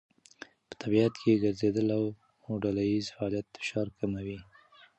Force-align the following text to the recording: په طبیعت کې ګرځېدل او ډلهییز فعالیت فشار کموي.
په 0.67 0.73
طبیعت 0.81 1.13
کې 1.21 1.41
ګرځېدل 1.43 1.87
او 2.45 2.53
ډلهییز 2.63 3.05
فعالیت 3.15 3.47
فشار 3.57 3.87
کموي. 3.97 4.39